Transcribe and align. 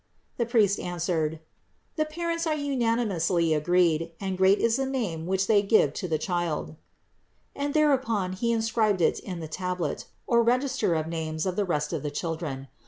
The 0.37 0.47
priest 0.47 0.79
answered: 0.79 1.41
"The 1.95 2.05
parents 2.05 2.47
are 2.47 2.55
unanimously 2.55 3.53
agreed, 3.53 4.13
and 4.19 4.35
great 4.35 4.57
is 4.57 4.77
the 4.77 4.87
name 4.87 5.27
which 5.27 5.45
they 5.45 5.61
give 5.61 5.93
to 5.93 6.07
the 6.07 6.17
Child"; 6.17 6.75
and 7.55 7.75
thereupon 7.75 8.33
he 8.33 8.51
inscribed 8.51 9.01
it 9.01 9.19
in 9.19 9.41
the 9.41 9.47
tablet 9.47 10.07
or 10.25 10.41
register 10.41 10.95
of 10.95 11.05
names 11.05 11.45
of 11.45 11.55
the 11.55 11.65
rest 11.65 11.93
of 11.93 12.01
the 12.01 12.09
children. 12.09 12.67